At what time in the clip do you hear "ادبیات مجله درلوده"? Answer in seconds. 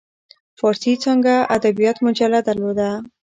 1.55-2.89